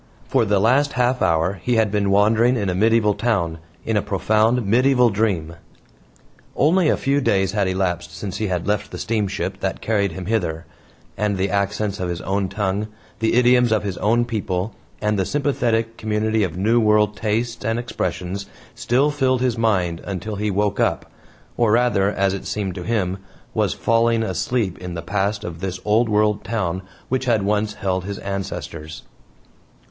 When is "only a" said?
6.55-6.97